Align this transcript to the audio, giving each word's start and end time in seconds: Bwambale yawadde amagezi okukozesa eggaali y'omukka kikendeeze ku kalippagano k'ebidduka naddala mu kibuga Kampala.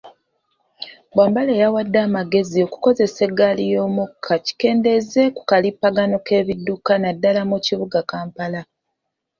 Bwambale 1.13 1.53
yawadde 1.61 1.97
amagezi 2.07 2.57
okukozesa 2.65 3.19
eggaali 3.27 3.63
y'omukka 3.73 4.33
kikendeeze 4.45 5.21
ku 5.35 5.41
kalippagano 5.49 6.15
k'ebidduka 6.25 6.91
naddala 6.97 7.41
mu 7.49 7.57
kibuga 7.65 7.99
Kampala. 8.11 8.61